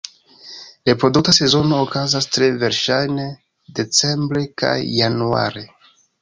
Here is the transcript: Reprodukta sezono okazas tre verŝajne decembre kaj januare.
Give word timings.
Reprodukta 0.89 1.33
sezono 1.39 1.81
okazas 1.87 2.27
tre 2.37 2.47
verŝajne 2.63 3.27
decembre 3.81 4.43
kaj 4.63 4.75
januare. 5.03 5.65